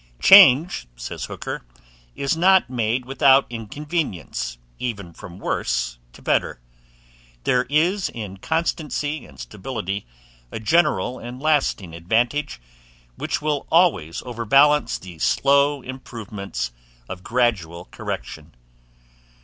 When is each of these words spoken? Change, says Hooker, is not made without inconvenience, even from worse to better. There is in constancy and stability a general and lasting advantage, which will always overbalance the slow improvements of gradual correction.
Change, 0.19 0.87
says 0.95 1.25
Hooker, 1.25 1.63
is 2.15 2.35
not 2.35 2.71
made 2.71 3.05
without 3.05 3.45
inconvenience, 3.51 4.57
even 4.79 5.13
from 5.13 5.37
worse 5.37 5.99
to 6.13 6.23
better. 6.23 6.59
There 7.43 7.65
is 7.69 8.09
in 8.09 8.37
constancy 8.37 9.27
and 9.27 9.39
stability 9.39 10.07
a 10.51 10.59
general 10.59 11.19
and 11.19 11.39
lasting 11.39 11.93
advantage, 11.93 12.59
which 13.15 13.43
will 13.43 13.67
always 13.71 14.23
overbalance 14.25 14.97
the 14.97 15.19
slow 15.19 15.83
improvements 15.83 16.71
of 17.07 17.21
gradual 17.21 17.85
correction. 17.91 18.55